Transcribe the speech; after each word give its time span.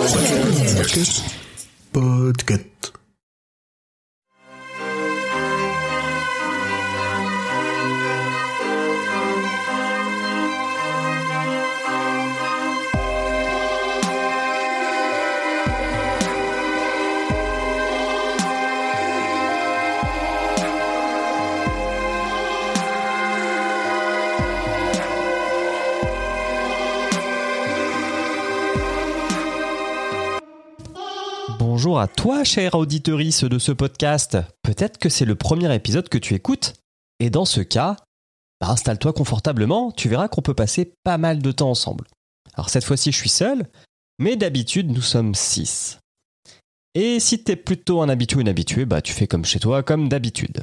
Podcast. 0.00 1.24
Bonjour 1.92 2.32
toi, 32.08 32.44
cher 32.44 32.74
auditorice 32.74 33.44
de 33.44 33.58
ce 33.58 33.72
podcast. 33.72 34.38
Peut-être 34.62 34.98
que 34.98 35.08
c'est 35.08 35.24
le 35.24 35.34
premier 35.34 35.74
épisode 35.74 36.08
que 36.08 36.18
tu 36.18 36.34
écoutes. 36.34 36.74
Et 37.18 37.30
dans 37.30 37.44
ce 37.44 37.60
cas, 37.60 37.96
bah, 38.60 38.68
installe-toi 38.70 39.12
confortablement, 39.12 39.92
tu 39.92 40.08
verras 40.08 40.28
qu'on 40.28 40.42
peut 40.42 40.54
passer 40.54 40.92
pas 41.04 41.18
mal 41.18 41.40
de 41.40 41.52
temps 41.52 41.70
ensemble. 41.70 42.06
Alors 42.54 42.70
cette 42.70 42.84
fois-ci, 42.84 43.12
je 43.12 43.16
suis 43.16 43.28
seul, 43.28 43.66
mais 44.18 44.36
d'habitude, 44.36 44.90
nous 44.90 45.02
sommes 45.02 45.34
six. 45.34 45.98
Et 46.94 47.20
si 47.20 47.42
t'es 47.42 47.56
plutôt 47.56 48.02
un 48.02 48.08
habitué 48.08 48.38
ou 48.38 48.40
une 48.40 48.48
habituée, 48.48 48.84
bah 48.84 49.00
tu 49.00 49.12
fais 49.12 49.26
comme 49.26 49.44
chez 49.44 49.60
toi, 49.60 49.82
comme 49.82 50.08
d'habitude. 50.08 50.62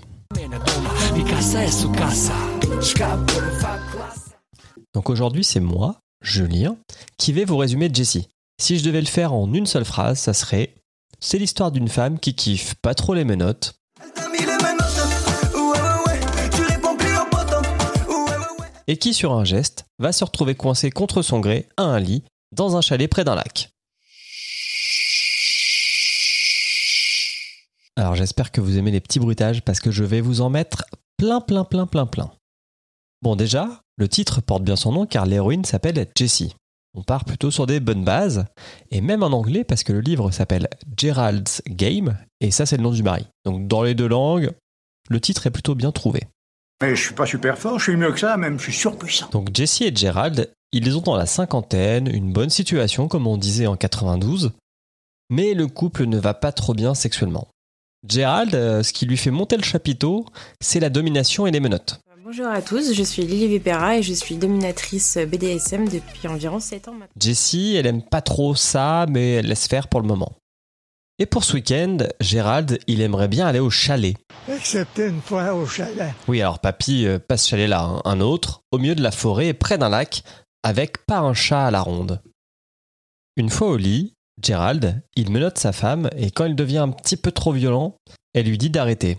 Donc 4.93 5.09
aujourd'hui, 5.09 5.43
c'est 5.43 5.59
moi, 5.59 5.99
Julien, 6.21 6.77
qui 7.17 7.31
vais 7.31 7.45
vous 7.45 7.57
résumer 7.57 7.89
Jessie. 7.93 8.27
Si 8.59 8.77
je 8.77 8.83
devais 8.83 9.01
le 9.01 9.07
faire 9.07 9.33
en 9.33 9.53
une 9.53 9.65
seule 9.65 9.85
phrase, 9.85 10.19
ça 10.19 10.33
serait 10.33 10.73
c'est 11.19 11.37
l'histoire 11.37 11.71
d'une 11.71 11.87
femme 11.87 12.19
qui 12.19 12.35
kiffe 12.35 12.75
pas 12.75 12.93
trop 12.93 13.13
les 13.13 13.23
menottes 13.23 13.75
et 18.87 18.97
qui, 18.97 19.13
sur 19.13 19.33
un 19.33 19.43
geste, 19.43 19.85
va 19.99 20.11
se 20.11 20.23
retrouver 20.23 20.55
coincée 20.55 20.91
contre 20.91 21.21
son 21.21 21.39
gré 21.39 21.67
à 21.77 21.83
un 21.83 21.99
lit 21.99 22.23
dans 22.55 22.77
un 22.77 22.81
chalet 22.81 23.09
près 23.09 23.23
d'un 23.23 23.35
lac. 23.35 23.69
Alors 27.97 28.15
j'espère 28.15 28.51
que 28.51 28.61
vous 28.61 28.77
aimez 28.77 28.91
les 28.91 29.01
petits 29.01 29.19
bruitages 29.19 29.63
parce 29.63 29.79
que 29.79 29.91
je 29.91 30.03
vais 30.03 30.21
vous 30.21 30.41
en 30.41 30.49
mettre 30.49 30.85
plein 31.17 31.41
plein 31.41 31.63
plein 31.63 31.87
plein 31.87 32.05
plein. 32.05 32.31
Bon 33.23 33.35
déjà, 33.35 33.81
le 33.97 34.07
titre 34.07 34.39
porte 34.39 34.63
bien 34.63 34.75
son 34.75 34.91
nom 34.91 35.05
car 35.07 35.25
l'héroïne 35.25 35.65
s'appelle 35.65 36.07
Jessie. 36.15 36.53
On 36.97 37.03
part 37.03 37.25
plutôt 37.25 37.51
sur 37.51 37.67
des 37.67 37.79
bonnes 37.79 38.03
bases, 38.03 38.45
et 38.89 39.01
même 39.01 39.21
en 39.21 39.27
anglais 39.27 39.63
parce 39.63 39.83
que 39.83 39.93
le 39.93 39.99
livre 39.99 40.31
s'appelle 40.31 40.67
Gerald's 40.97 41.61
Game, 41.67 42.17
et 42.41 42.49
ça 42.49 42.65
c'est 42.65 42.77
le 42.77 42.81
nom 42.81 42.89
du 42.89 43.03
mari. 43.03 43.27
Donc 43.45 43.67
dans 43.67 43.83
les 43.83 43.93
deux 43.93 44.07
langues, 44.07 44.49
le 45.07 45.21
titre 45.21 45.45
est 45.45 45.51
plutôt 45.51 45.75
bien 45.75 45.91
trouvé. 45.91 46.21
Mais 46.81 46.95
je 46.95 47.03
suis 47.03 47.13
pas 47.13 47.27
super 47.27 47.55
fort, 47.59 47.77
je 47.77 47.83
suis 47.91 47.97
mieux 47.97 48.11
que 48.11 48.19
ça, 48.19 48.35
même, 48.37 48.57
je 48.57 48.63
suis 48.63 48.73
surpuissant. 48.73 49.29
Donc 49.29 49.55
Jessie 49.55 49.83
et 49.83 49.95
Gerald, 49.95 50.51
ils 50.71 50.97
ont 50.97 51.01
dans 51.01 51.15
la 51.15 51.27
cinquantaine, 51.27 52.07
une 52.07 52.33
bonne 52.33 52.49
situation 52.49 53.07
comme 53.07 53.27
on 53.27 53.37
disait 53.37 53.67
en 53.67 53.75
92, 53.75 54.53
mais 55.29 55.53
le 55.53 55.67
couple 55.67 56.07
ne 56.07 56.17
va 56.17 56.33
pas 56.33 56.51
trop 56.51 56.73
bien 56.73 56.95
sexuellement. 56.95 57.47
Gerald, 58.09 58.55
euh, 58.55 58.81
ce 58.81 58.91
qui 58.91 59.05
lui 59.05 59.17
fait 59.17 59.29
monter 59.29 59.55
le 59.55 59.63
chapiteau, 59.63 60.25
c'est 60.61 60.79
la 60.79 60.89
domination 60.89 61.45
et 61.45 61.51
les 61.51 61.59
menottes. 61.59 61.99
Bonjour 62.29 62.47
à 62.47 62.61
tous, 62.61 62.93
je 62.93 63.03
suis 63.03 63.21
Lily 63.21 63.47
Vipera 63.47 63.99
et 63.99 64.03
je 64.03 64.11
suis 64.11 64.35
dominatrice 64.35 65.17
BDSM 65.17 65.87
depuis 65.87 66.27
environ 66.27 66.59
7 66.59 66.89
ans 66.89 66.91
maintenant. 66.91 67.15
Jessie, 67.17 67.77
elle 67.77 67.85
aime 67.85 68.01
pas 68.01 68.19
trop 68.19 68.53
ça, 68.53 69.05
mais 69.07 69.35
elle 69.35 69.47
laisse 69.47 69.65
faire 69.65 69.87
pour 69.87 70.01
le 70.01 70.07
moment. 70.07 70.33
Et 71.19 71.25
pour 71.25 71.45
ce 71.45 71.53
week-end, 71.53 71.99
Gérald, 72.19 72.79
il 72.87 72.99
aimerait 72.99 73.29
bien 73.29 73.47
aller 73.47 73.61
au 73.61 73.69
chalet. 73.69 74.17
Excepté 74.49 75.07
une 75.07 75.21
fois 75.21 75.53
au 75.53 75.65
chalet. 75.65 76.13
Oui, 76.27 76.41
alors 76.41 76.59
papy, 76.59 77.05
euh, 77.05 77.17
pas 77.17 77.37
ce 77.37 77.47
chalet-là, 77.47 77.81
hein, 77.81 78.01
un 78.03 78.19
autre, 78.19 78.59
au 78.73 78.77
milieu 78.77 78.95
de 78.95 79.03
la 79.03 79.11
forêt, 79.11 79.53
près 79.53 79.77
d'un 79.77 79.87
lac, 79.87 80.21
avec 80.63 81.05
pas 81.05 81.19
un 81.19 81.33
chat 81.33 81.67
à 81.67 81.71
la 81.71 81.79
ronde. 81.79 82.21
Une 83.37 83.49
fois 83.49 83.69
au 83.69 83.77
lit, 83.77 84.15
Gérald, 84.43 85.01
il 85.15 85.31
menotte 85.31 85.59
sa 85.59 85.71
femme 85.71 86.09
et 86.17 86.29
quand 86.31 86.43
il 86.43 86.57
devient 86.57 86.79
un 86.79 86.89
petit 86.89 87.15
peu 87.15 87.31
trop 87.31 87.53
violent, 87.53 87.95
elle 88.33 88.47
lui 88.47 88.57
dit 88.57 88.69
d'arrêter. 88.69 89.17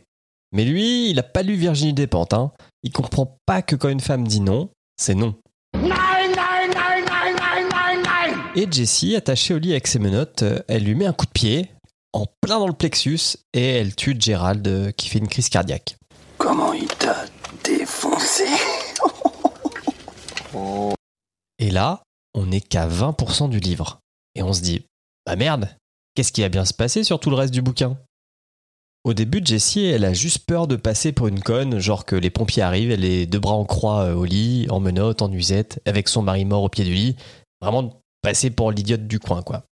Mais 0.52 0.64
lui, 0.64 1.10
il 1.10 1.18
a 1.18 1.22
pas 1.22 1.42
lu 1.42 1.54
Virginie 1.54 1.92
Despentes, 1.92 2.32
hein. 2.32 2.52
Il 2.82 2.92
comprend 2.92 3.38
pas 3.44 3.62
que 3.62 3.76
quand 3.76 3.88
une 3.88 4.00
femme 4.00 4.26
dit 4.26 4.40
non, 4.40 4.70
c'est 4.96 5.14
non. 5.14 5.34
Et 8.54 8.66
Jessie, 8.70 9.14
attachée 9.14 9.54
au 9.54 9.58
lit 9.58 9.72
avec 9.72 9.86
ses 9.86 9.98
menottes, 9.98 10.42
euh, 10.42 10.60
elle 10.68 10.84
lui 10.84 10.94
met 10.94 11.06
un 11.06 11.12
coup 11.12 11.26
de 11.26 11.30
pied, 11.30 11.70
en 12.12 12.26
plein 12.40 12.58
dans 12.58 12.66
le 12.66 12.72
plexus, 12.72 13.36
et 13.52 13.64
elle 13.64 13.94
tue 13.94 14.16
Gérald 14.18 14.66
euh, 14.66 14.90
qui 14.90 15.08
fait 15.08 15.18
une 15.18 15.28
crise 15.28 15.48
cardiaque. 15.48 15.96
Comment 16.38 16.72
il 16.72 16.88
t'a 16.88 17.26
défoncé? 17.62 18.46
Et 21.58 21.70
là, 21.70 22.02
on 22.34 22.46
n'est 22.46 22.60
qu'à 22.60 22.88
20% 22.88 23.48
du 23.48 23.58
livre. 23.58 23.98
Et 24.34 24.42
on 24.42 24.52
se 24.52 24.60
dit, 24.60 24.84
bah 25.26 25.36
merde, 25.36 25.68
qu'est-ce 26.14 26.32
qui 26.32 26.40
va 26.40 26.48
bien 26.48 26.64
se 26.64 26.74
passer 26.74 27.04
sur 27.04 27.20
tout 27.20 27.30
le 27.30 27.36
reste 27.36 27.52
du 27.52 27.62
bouquin? 27.62 27.98
Au 29.04 29.14
début, 29.14 29.40
Jessie, 29.44 29.84
elle 29.84 30.04
a 30.04 30.12
juste 30.12 30.44
peur 30.46 30.66
de 30.66 30.76
passer 30.76 31.12
pour 31.12 31.28
une 31.28 31.40
conne, 31.40 31.78
genre 31.78 32.04
que 32.04 32.16
les 32.16 32.30
pompiers 32.30 32.62
arrivent, 32.62 32.90
elle 32.90 33.04
est 33.04 33.26
deux 33.26 33.38
bras 33.38 33.54
en 33.54 33.64
croix 33.64 34.02
euh, 34.02 34.14
au 34.14 34.24
lit, 34.24 34.66
en 34.70 34.80
menottes, 34.80 35.22
en 35.22 35.28
nuisette, 35.28 35.80
avec 35.86 36.08
son 36.08 36.22
mari 36.22 36.44
mort 36.44 36.62
au 36.62 36.68
pied 36.68 36.84
du 36.84 36.92
lit. 36.92 37.16
Vraiment 37.60 37.84
de 37.84 37.92
passer 38.22 38.50
pour 38.50 38.70
l'idiote 38.70 39.06
du 39.06 39.18
coin, 39.18 39.42
quoi. 39.42 39.64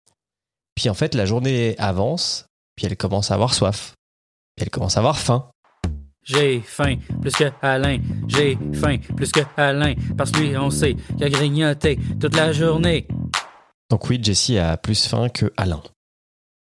Puis 0.75 0.89
en 0.89 0.95
fait, 0.95 1.15
la 1.15 1.27
journée 1.27 1.75
avance, 1.79 2.47
puis 2.77 2.87
elle 2.87 2.97
commence 2.97 3.31
à 3.31 3.35
avoir 3.35 3.55
soif. 3.55 3.95
Puis 4.55 4.65
elle 4.65 4.71
commence 4.71 4.97
à 4.97 5.01
avoir 5.01 5.19
faim. 5.19 5.49
J'ai 6.23 6.61
faim 6.61 6.97
plus 7.21 7.33
que 7.33 7.45
Alain. 7.63 7.99
J'ai 8.27 8.59
faim 8.75 8.99
plus 9.17 9.31
que 9.31 9.41
Alain. 9.57 9.95
Parce 10.17 10.31
que 10.31 10.41
lui, 10.41 10.57
on 10.57 10.71
sait 10.71 10.95
qu'il 10.95 11.25
a 11.25 11.31
grignoté 11.31 11.99
toute 12.21 12.35
la 12.37 12.53
journée. 12.53 13.07
Donc 13.91 14.09
oui, 14.09 14.19
Jessie 14.21 14.59
a 14.59 14.77
plus 14.77 15.07
faim 15.07 15.29
que 15.29 15.53
Alain. 15.57 15.83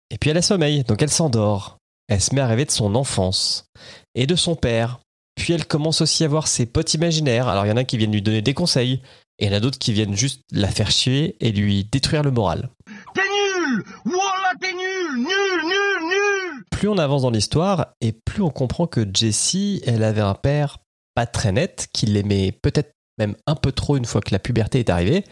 Et 0.10 0.18
puis 0.18 0.30
elle 0.30 0.38
a 0.38 0.42
sommeil, 0.42 0.84
donc 0.84 1.02
elle 1.02 1.10
s'endort. 1.10 1.78
Elle 2.12 2.20
se 2.20 2.36
met 2.36 2.42
à 2.42 2.48
rêver 2.48 2.66
de 2.66 2.72
son 2.72 2.96
enfance 2.96 3.70
et 4.16 4.28
de 4.28 4.36
son 4.36 4.58
père. 4.58 5.00
Puis 5.36 5.54
elle 5.54 5.66
commence 5.66 6.02
aussi 6.02 6.26
à 6.26 6.28
voir 6.28 6.46
ses 6.46 6.66
potes 6.66 6.94
imaginaires. 6.94 7.48
Alors 7.48 7.66
il 7.66 7.70
y 7.70 7.72
en 7.72 7.78
a 7.78 7.86
qui 7.86 7.96
viennent 7.98 8.12
lui 8.12 8.22
donner 8.22 8.42
des 8.42 8.54
conseils, 8.54 9.02
et 9.40 9.46
il 9.46 9.48
y 9.48 9.54
en 9.54 9.56
a 9.56 9.62
d'autres 9.62 9.80
qui 9.80 9.94
viennent 9.94 10.14
juste 10.14 10.42
la 10.52 10.68
faire 10.68 10.92
chier 10.92 11.38
et 11.40 11.54
lui 11.54 11.86
détruire 11.86 12.22
le 12.22 12.32
moral. 12.32 12.70
T'es 13.14 13.22
nul 13.22 13.86
Voilà, 14.04 14.52
t'es 14.60 14.74
nul 14.74 15.20
Nul, 15.20 15.64
nul, 15.64 16.10
nul 16.10 16.64
Plus 16.70 16.90
on 16.90 16.98
avance 16.98 17.22
dans 17.22 17.30
l'histoire, 17.30 17.94
et 18.02 18.12
plus 18.12 18.44
on 18.44 18.50
comprend 18.50 18.88
que 18.88 19.08
Jessie, 19.14 19.82
elle 19.86 20.04
avait 20.04 20.20
un 20.20 20.36
père 20.36 20.80
pas 21.16 21.26
très 21.26 21.54
net, 21.54 21.88
qui 21.94 22.08
l'aimait 22.08 22.52
peut-être 22.52 22.92
même 23.20 23.38
un 23.48 23.56
peu 23.56 23.72
trop 23.72 23.96
une 23.96 24.06
fois 24.06 24.20
que 24.20 24.34
la 24.34 24.40
puberté 24.40 24.80
est 24.80 24.90
arrivée, 24.90 25.24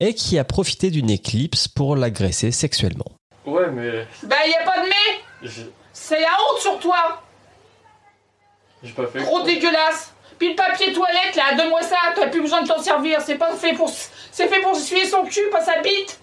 et 0.00 0.12
qui 0.12 0.38
a 0.38 0.44
profité 0.44 0.90
d'une 0.90 1.08
éclipse 1.08 1.66
pour 1.66 1.96
l'agresser 1.96 2.50
sexuellement. 2.50 3.10
Ouais, 3.46 3.70
mais. 3.70 4.06
Bah 4.24 4.36
y 4.46 4.54
a 4.54 4.66
pas 4.66 4.82
de 4.82 4.86
mais 4.86 5.79
C'est 5.92 6.20
la 6.20 6.28
honte 6.28 6.60
sur 6.60 6.78
toi 6.78 7.22
j'ai 8.82 8.92
pas 8.92 9.06
fait. 9.06 9.22
Gros 9.22 9.42
dégueulasse 9.42 10.12
Puis 10.38 10.50
le 10.50 10.56
papier 10.56 10.92
toilette 10.92 11.36
là, 11.36 11.56
donne-moi 11.56 11.82
ça, 11.82 11.96
t'as 12.14 12.28
plus 12.28 12.40
besoin 12.40 12.62
de 12.62 12.68
t'en 12.68 12.82
servir, 12.82 13.20
c'est 13.20 13.36
pas 13.36 13.54
fait 13.54 13.74
pour... 13.74 13.90
C'est 14.32 14.48
fait 14.48 14.60
pour 14.60 14.72
essuyer 14.72 15.06
son 15.06 15.24
cul, 15.24 15.50
pas 15.50 15.64
sa 15.64 15.82
bite 15.82 16.20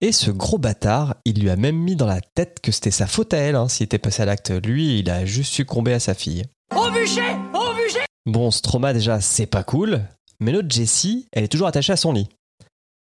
Et 0.00 0.12
ce 0.12 0.30
gros 0.30 0.58
bâtard, 0.58 1.16
il 1.24 1.40
lui 1.40 1.50
a 1.50 1.56
même 1.56 1.76
mis 1.76 1.96
dans 1.96 2.06
la 2.06 2.20
tête 2.20 2.60
que 2.62 2.70
c'était 2.70 2.90
sa 2.90 3.06
faute 3.06 3.34
à 3.34 3.38
elle, 3.38 3.56
hein, 3.56 3.68
s'il 3.68 3.84
était 3.84 3.98
passé 3.98 4.22
à 4.22 4.26
l'acte. 4.26 4.50
Lui, 4.50 5.00
il 5.00 5.10
a 5.10 5.24
juste 5.24 5.52
succombé 5.52 5.92
à 5.92 6.00
sa 6.00 6.14
fille. 6.14 6.44
Au 6.76 6.90
bûcher 6.90 7.36
Au 7.54 7.74
bûcher 7.74 8.04
Bon, 8.26 8.50
ce 8.50 8.62
trauma 8.62 8.92
déjà, 8.92 9.20
c'est 9.20 9.46
pas 9.46 9.64
cool, 9.64 10.02
mais 10.38 10.52
notre 10.52 10.70
Jessie, 10.70 11.26
elle 11.32 11.44
est 11.44 11.48
toujours 11.48 11.66
attachée 11.66 11.92
à 11.92 11.96
son 11.96 12.12
lit. 12.12 12.28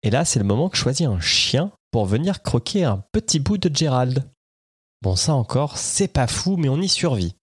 Et 0.03 0.11
là, 0.11 0.27
c'est 0.27 0.41
le 0.41 0.45
moment 0.45 0.69
que 0.69 0.77
choisit 0.77 1.07
un 1.07 1.21
chien 1.21 1.71
pour 1.91 2.05
venir 2.05 2.43
croquer 2.43 2.85
un 2.85 3.03
petit 3.13 3.39
bout 3.39 3.57
de 3.57 3.75
Gérald. 3.75 4.25
Bon, 5.05 5.17
ça 5.17 5.35
encore, 5.35 5.77
c'est 5.77 6.09
pas 6.09 6.27
fou, 6.27 6.57
mais 6.57 6.71
on 6.71 6.81
y 6.81 6.89
survit. 6.89 7.35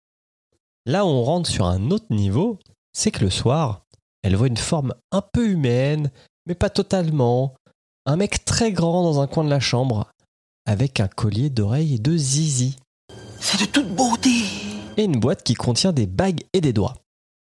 Là 0.87 1.05
où 1.05 1.09
on 1.09 1.23
rentre 1.23 1.47
sur 1.47 1.67
un 1.67 1.91
autre 1.91 2.07
niveau, 2.09 2.57
c'est 2.91 3.11
que 3.11 3.23
le 3.23 3.29
soir, 3.29 3.83
elle 4.23 4.35
voit 4.35 4.47
une 4.47 4.57
forme 4.57 4.95
un 5.11 5.21
peu 5.21 5.47
humaine, 5.47 6.09
mais 6.47 6.55
pas 6.55 6.71
totalement. 6.71 7.53
Un 8.07 8.15
mec 8.15 8.45
très 8.45 8.71
grand 8.71 9.03
dans 9.03 9.21
un 9.21 9.27
coin 9.27 9.43
de 9.43 9.51
la 9.51 9.59
chambre, 9.59 10.07
avec 10.65 10.99
un 10.99 11.07
collier 11.07 11.51
d'oreilles 11.51 11.93
et 11.93 11.99
de 11.99 12.17
zizi. 12.17 12.77
C'est 13.39 13.61
de 13.61 13.65
toute 13.65 13.93
beauté 13.93 14.41
et 14.97 15.03
une 15.03 15.19
boîte 15.19 15.43
qui 15.43 15.53
contient 15.53 15.91
des 15.91 16.07
bagues 16.07 16.41
et 16.53 16.61
des 16.61 16.73
doigts. 16.73 16.95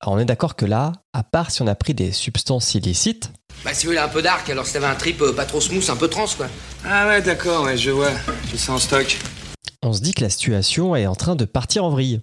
Alors 0.01 0.15
on 0.15 0.19
est 0.19 0.25
d'accord 0.25 0.55
que 0.55 0.65
là, 0.65 0.93
à 1.13 1.21
part 1.21 1.51
si 1.51 1.61
on 1.61 1.67
a 1.67 1.75
pris 1.75 1.93
des 1.93 2.13
substances 2.13 2.73
illicites, 2.73 3.31
Bah 3.63 3.75
si 3.75 3.85
vous 3.85 3.91
voulez 3.91 4.01
un 4.01 4.07
peu 4.07 4.23
dark, 4.23 4.49
alors 4.49 4.65
si 4.65 4.73
t'avais 4.73 4.87
un 4.87 4.95
trip 4.95 5.21
euh, 5.21 5.33
pas 5.33 5.45
trop 5.45 5.61
smooth, 5.61 5.87
un 5.87 5.95
peu 5.95 6.07
trans 6.07 6.25
quoi. 6.35 6.47
Ah 6.83 7.05
ouais, 7.05 7.21
d'accord, 7.21 7.65
ouais, 7.65 7.77
je 7.77 7.91
vois. 7.91 8.09
J'ai 8.49 8.57
ça 8.57 8.73
en 8.73 8.79
stock 8.79 9.19
on 9.81 9.93
se 9.93 10.01
dit 10.01 10.13
que 10.13 10.21
la 10.21 10.29
situation 10.29 10.95
est 10.95 11.07
en 11.07 11.15
train 11.15 11.35
de 11.35 11.45
partir 11.45 11.85
en 11.85 11.89
vrille. 11.89 12.21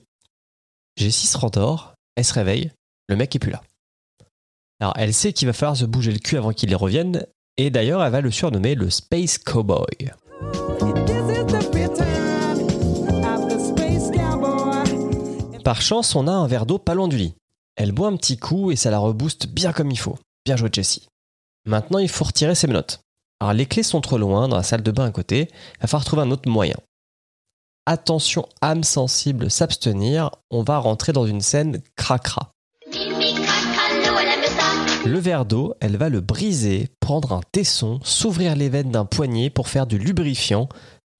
Jessie 0.96 1.26
se 1.26 1.38
rendort, 1.38 1.94
elle 2.16 2.24
se 2.24 2.34
réveille, 2.34 2.70
le 3.08 3.16
mec 3.16 3.34
est 3.34 3.38
plus 3.38 3.50
là. 3.50 3.62
Alors 4.80 4.94
elle 4.96 5.14
sait 5.14 5.32
qu'il 5.32 5.46
va 5.46 5.52
falloir 5.52 5.76
se 5.76 5.84
bouger 5.84 6.12
le 6.12 6.18
cul 6.18 6.36
avant 6.36 6.52
qu'il 6.52 6.70
y 6.70 6.74
revienne, 6.74 7.26
et 7.56 7.70
d'ailleurs 7.70 8.02
elle 8.02 8.12
va 8.12 8.20
le 8.20 8.30
surnommer 8.30 8.74
le 8.74 8.90
Space 8.90 9.38
Cowboy. 9.38 10.12
Par 15.64 15.82
chance, 15.82 16.14
on 16.14 16.28
a 16.28 16.32
un 16.32 16.46
verre 16.46 16.66
d'eau 16.66 16.78
pas 16.78 16.94
loin 16.94 17.08
du 17.08 17.16
lit. 17.16 17.34
Elle 17.74 17.92
boit 17.92 18.08
un 18.08 18.16
petit 18.16 18.38
coup 18.38 18.70
et 18.70 18.76
ça 18.76 18.90
la 18.90 18.98
rebooste 18.98 19.48
bien 19.48 19.72
comme 19.72 19.90
il 19.90 19.98
faut. 19.98 20.18
Bien 20.44 20.56
joué 20.56 20.68
Jessie. 20.72 21.08
Maintenant, 21.66 21.98
il 21.98 22.08
faut 22.08 22.24
retirer 22.24 22.54
ses 22.54 22.68
menottes. 22.68 23.00
Alors 23.40 23.52
les 23.52 23.66
clés 23.66 23.82
sont 23.82 24.00
trop 24.00 24.16
loin 24.16 24.48
dans 24.48 24.56
la 24.56 24.62
salle 24.62 24.82
de 24.82 24.90
bain 24.90 25.06
à 25.06 25.10
côté, 25.10 25.48
il 25.50 25.80
va 25.80 25.88
falloir 25.88 26.04
trouver 26.04 26.22
un 26.22 26.30
autre 26.30 26.48
moyen. 26.48 26.76
Attention, 27.88 28.48
âme 28.62 28.82
sensible, 28.82 29.48
s'abstenir, 29.48 30.32
on 30.50 30.64
va 30.64 30.78
rentrer 30.78 31.12
dans 31.12 31.24
une 31.24 31.40
scène 31.40 31.80
cracra. 31.94 32.50
Le 35.04 35.18
verre 35.20 35.44
d'eau, 35.44 35.72
elle 35.80 35.96
va 35.96 36.08
le 36.08 36.20
briser, 36.20 36.88
prendre 36.98 37.32
un 37.32 37.42
tesson, 37.52 38.00
s'ouvrir 38.02 38.56
les 38.56 38.68
veines 38.68 38.90
d'un 38.90 39.04
poignet 39.04 39.50
pour 39.50 39.68
faire 39.68 39.86
du 39.86 39.98
lubrifiant 39.98 40.68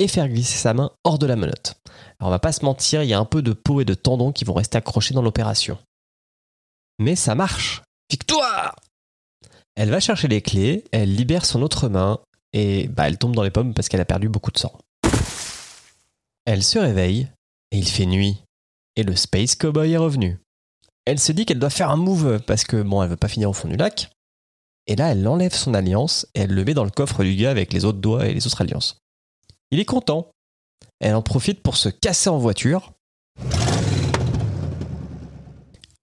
et 0.01 0.09
faire 0.09 0.29
glisser 0.29 0.59
sa 0.59 0.75
main 0.75 0.91
hors 1.05 1.21
de 1.21 1.27
la 1.27 1.37
menotte. 1.37 1.77
Alors 2.19 2.29
on 2.29 2.31
va 2.31 2.41
pas 2.41 2.51
se 2.51 2.65
mentir, 2.65 3.05
il 3.05 3.11
y 3.11 3.15
a 3.15 3.21
un 3.21 3.25
peu 3.25 3.43
de 3.43 3.53
peau 3.53 3.81
et 3.81 3.85
de 3.85 3.95
tendons 3.95 4.33
qui 4.33 4.45
vont 4.45 4.55
rester 4.55 4.77
accrochés 4.77 5.15
dans 5.15 5.23
l'opération. 5.23 5.79
Mais 6.99 7.15
ça 7.15 7.37
marche 7.37 7.83
Victoire 8.11 8.75
Elle 9.77 9.91
va 9.91 10.01
chercher 10.01 10.27
les 10.27 10.43
clés, 10.43 10.83
elle 10.91 11.15
libère 11.15 11.45
son 11.45 11.63
autre 11.63 11.89
main 11.89 12.19
et 12.53 12.89
bah, 12.89 13.07
elle 13.07 13.19
tombe 13.19 13.37
dans 13.37 13.45
les 13.45 13.51
pommes 13.53 13.73
parce 13.73 13.89
qu'elle 13.89 14.01
a 14.01 14.05
perdu 14.05 14.29
beaucoup 14.29 14.51
de 14.51 14.59
sang. 14.59 14.73
Elle 16.46 16.62
se 16.62 16.78
réveille 16.78 17.28
et 17.72 17.78
il 17.78 17.88
fait 17.88 18.06
nuit. 18.06 18.40
Et 18.94 19.02
le 19.02 19.16
Space 19.16 19.56
Cowboy 19.56 19.93
est 19.93 19.96
revenu. 19.96 20.38
Elle 21.04 21.19
se 21.19 21.32
dit 21.32 21.44
qu'elle 21.44 21.58
doit 21.58 21.70
faire 21.70 21.90
un 21.90 21.96
move 21.96 22.40
parce 22.46 22.62
que 22.62 22.82
bon, 22.82 23.02
elle 23.02 23.10
veut 23.10 23.16
pas 23.16 23.26
finir 23.26 23.50
au 23.50 23.52
fond 23.52 23.66
du 23.66 23.76
lac. 23.76 24.12
Et 24.87 24.94
là, 24.94 25.10
elle 25.10 25.26
enlève 25.26 25.54
son 25.54 25.75
alliance 25.75 26.28
et 26.37 26.43
elle 26.43 26.54
le 26.54 26.64
met 26.64 26.75
dans 26.75 26.84
le 26.84 26.90
coffre 26.90 27.25
du 27.25 27.34
gars 27.34 27.50
avec 27.50 27.72
les 27.72 27.84
autres 27.84 27.98
doigts 27.98 28.28
et 28.28 28.32
les 28.32 28.46
autres 28.46 28.60
alliances. 28.60 29.00
Il 29.72 29.81
est 29.81 29.84
content. 29.84 30.31
Elle 31.00 31.16
en 31.16 31.22
profite 31.22 31.64
pour 31.64 31.76
se 31.76 31.88
casser 31.88 32.31
en 32.31 32.38
voiture. 32.38 32.93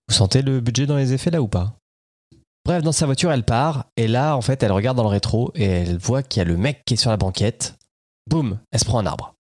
Vous 0.10 0.14
sentez 0.14 0.42
le 0.42 0.60
budget 0.60 0.86
dans 0.86 0.98
les 0.98 1.14
effets 1.14 1.32
là 1.32 1.42
ou 1.42 1.48
pas? 1.48 1.78
Bref, 2.66 2.84
dans 2.84 2.92
sa 2.92 3.06
voiture, 3.06 3.32
elle 3.32 3.46
part 3.46 3.86
et 3.96 4.10
là, 4.10 4.36
en 4.36 4.42
fait, 4.42 4.62
elle 4.62 4.74
regarde 4.74 4.98
dans 4.98 5.04
le 5.04 5.10
rétro 5.10 5.54
et 5.56 5.64
elle 5.64 5.98
voit 5.98 6.22
qu'il 6.22 6.42
y 6.42 6.42
a 6.42 6.46
le 6.46 6.58
mec 6.58 6.82
qui 6.86 6.96
est 6.96 6.98
sur 6.98 7.12
la 7.12 7.18
banquette. 7.18 7.76
Boum, 8.30 8.60
elle 8.72 8.80
se 8.82 8.86
prend 8.86 9.00
un 9.00 9.06
arbre. 9.06 9.36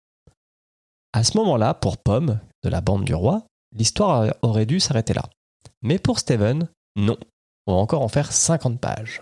À 1.13 1.25
ce 1.25 1.37
moment-là, 1.39 1.73
pour 1.73 1.97
Pomme, 1.97 2.39
de 2.63 2.69
la 2.69 2.79
bande 2.79 3.03
du 3.03 3.13
roi, 3.13 3.43
l'histoire 3.75 4.33
aurait 4.43 4.65
dû 4.65 4.79
s'arrêter 4.79 5.13
là. 5.13 5.23
Mais 5.81 5.99
pour 5.99 6.19
Steven, 6.19 6.69
non. 6.95 7.17
On 7.67 7.73
va 7.73 7.79
encore 7.81 8.01
en 8.01 8.07
faire 8.07 8.31
50 8.31 8.79
pages. 8.79 9.19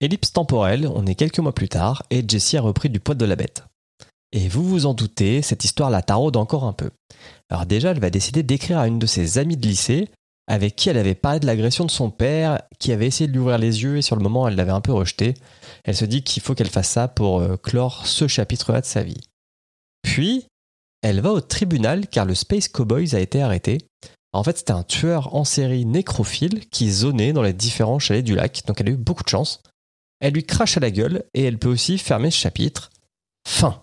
Ellipse 0.00 0.32
temporelle, 0.32 0.90
on 0.92 1.06
est 1.06 1.14
quelques 1.14 1.38
mois 1.38 1.54
plus 1.54 1.68
tard 1.68 2.02
et 2.10 2.24
Jessie 2.26 2.56
a 2.56 2.60
repris 2.60 2.90
du 2.90 2.98
poids 2.98 3.14
de 3.14 3.24
la 3.24 3.36
bête. 3.36 3.62
Et 4.32 4.48
vous 4.48 4.64
vous 4.64 4.86
en 4.86 4.94
doutez, 4.94 5.42
cette 5.42 5.62
histoire 5.62 5.90
la 5.90 6.02
taraude 6.02 6.36
encore 6.36 6.64
un 6.64 6.72
peu. 6.72 6.90
Alors 7.50 7.66
déjà, 7.66 7.92
elle 7.92 8.00
va 8.00 8.10
décider 8.10 8.42
d'écrire 8.42 8.78
à 8.78 8.88
une 8.88 8.98
de 8.98 9.06
ses 9.06 9.38
amies 9.38 9.56
de 9.56 9.68
lycée 9.68 10.08
avec 10.46 10.76
qui 10.76 10.88
elle 10.88 10.98
avait 10.98 11.14
parlé 11.14 11.40
de 11.40 11.46
l'agression 11.46 11.84
de 11.84 11.90
son 11.90 12.10
père, 12.10 12.62
qui 12.78 12.92
avait 12.92 13.06
essayé 13.06 13.26
de 13.26 13.32
lui 13.32 13.40
ouvrir 13.40 13.58
les 13.58 13.82
yeux 13.82 13.96
et 13.96 14.02
sur 14.02 14.16
le 14.16 14.22
moment 14.22 14.46
elle 14.46 14.54
l'avait 14.54 14.70
un 14.72 14.80
peu 14.80 14.92
rejeté. 14.92 15.34
Elle 15.84 15.96
se 15.96 16.04
dit 16.04 16.22
qu'il 16.22 16.42
faut 16.42 16.54
qu'elle 16.54 16.70
fasse 16.70 16.90
ça 16.90 17.08
pour 17.08 17.40
euh, 17.40 17.56
clore 17.56 18.06
ce 18.06 18.28
chapitre-là 18.28 18.80
de 18.80 18.86
sa 18.86 19.02
vie. 19.02 19.20
Puis, 20.02 20.46
elle 21.02 21.20
va 21.20 21.32
au 21.32 21.40
tribunal 21.40 22.06
car 22.06 22.24
le 22.24 22.34
Space 22.34 22.68
Cowboys 22.68 23.14
a 23.14 23.20
été 23.20 23.42
arrêté. 23.42 23.78
En 24.32 24.44
fait, 24.44 24.58
c'était 24.58 24.72
un 24.72 24.82
tueur 24.82 25.34
en 25.34 25.44
série 25.44 25.84
nécrophile 25.86 26.68
qui 26.68 26.90
zonait 26.90 27.32
dans 27.32 27.42
les 27.42 27.52
différents 27.52 27.98
chalets 27.98 28.24
du 28.24 28.34
lac, 28.34 28.62
donc 28.66 28.80
elle 28.80 28.88
a 28.88 28.92
eu 28.92 28.96
beaucoup 28.96 29.24
de 29.24 29.28
chance. 29.28 29.62
Elle 30.20 30.34
lui 30.34 30.44
crache 30.44 30.76
à 30.76 30.80
la 30.80 30.90
gueule 30.90 31.24
et 31.34 31.42
elle 31.44 31.58
peut 31.58 31.68
aussi 31.68 31.98
fermer 31.98 32.30
ce 32.30 32.38
chapitre. 32.38 32.90
Fin. 33.46 33.82